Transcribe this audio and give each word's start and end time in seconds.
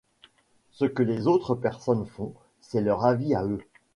Ce 0.71 0.85
que 0.85 1.03
les 1.03 1.27
autres 1.27 1.53
personnes 1.53 2.07
font, 2.07 2.33
c'est 2.59 2.81
leur 2.81 3.05
avis 3.05 3.35
à 3.35 3.45
eux. 3.45 3.61